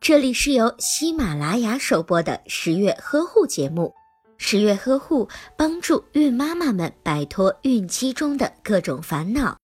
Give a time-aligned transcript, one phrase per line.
[0.00, 3.92] 这里是由喜马拉雅首播的十月呵护节目。
[4.36, 9.56] 十月呵护帮助孕妈妈们摆脱孕期中的各种烦恼。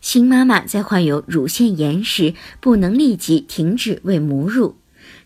[0.00, 4.76] 新妈妈在患有乳腺炎时，不能立即停止喂母乳。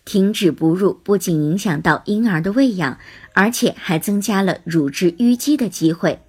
[0.05, 2.97] 停止哺乳不仅影响到婴儿的喂养，
[3.33, 6.19] 而且还增加了乳汁淤积的机会。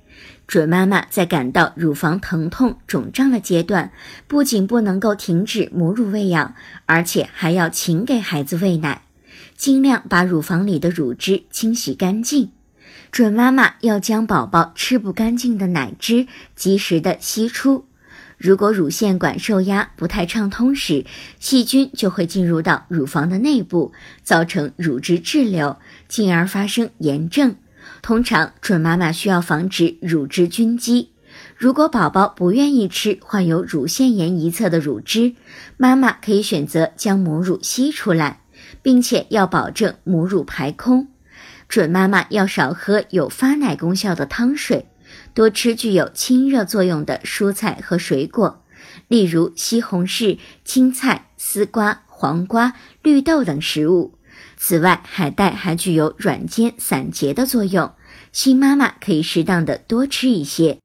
[0.49, 3.93] 准妈妈在感到乳房疼痛、肿胀的阶段，
[4.27, 6.55] 不仅不能够停止母乳喂养，
[6.87, 9.03] 而且还要勤给孩子喂奶，
[9.59, 12.51] 尽量把乳房里的乳汁清洗干净。
[13.13, 16.27] 准妈妈要将宝宝吃不干净的奶汁
[16.57, 17.85] 及时的吸出。
[18.39, 21.05] 如果乳腺管受压不太畅通时，
[21.39, 25.77] 细菌就会进入到乳房的内部，造成乳汁滞留，
[26.09, 27.57] 进而发生炎症。
[28.09, 31.13] 通常，准妈妈需要防止乳汁菌积。
[31.59, 35.35] 如果宝宝不愿意吃患有乳腺炎一侧的乳汁，
[35.77, 38.41] 妈妈可以选择将母乳吸出来，
[38.81, 41.09] 并且要保证母乳排空。
[41.69, 44.87] 准妈妈要少喝有发奶功效的汤水，
[45.35, 48.65] 多吃具有清热作用的蔬菜和水果，
[49.09, 54.15] 例如西红柿、青菜、丝瓜、黄瓜、绿豆等食物。
[54.57, 57.93] 此外，海带还具有软坚散结的作用，
[58.33, 60.79] 新妈妈可以适当的多吃一些。